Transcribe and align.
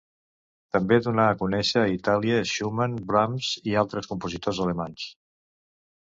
També 0.75 0.97
donà 1.07 1.25
a 1.33 1.33
conèixer 1.41 1.81
a 1.87 1.91
Itàlia 1.95 2.39
Schumann, 2.51 2.95
Brahms 3.11 3.49
i 3.73 3.75
altres 3.83 4.09
compositors 4.13 4.63
alemanys. 4.65 5.05